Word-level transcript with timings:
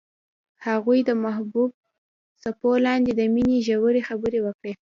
هغوی 0.65 0.99
د 1.09 1.11
محبوب 1.23 1.71
څپو 2.41 2.71
لاندې 2.85 3.11
د 3.15 3.21
مینې 3.33 3.57
ژورې 3.67 4.01
خبرې 4.09 4.39
وکړې. 4.45 4.73